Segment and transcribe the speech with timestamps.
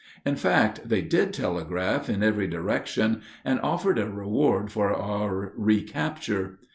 [0.25, 6.57] In fact, they did telegraph in every direction, and offered a reward for our recapture.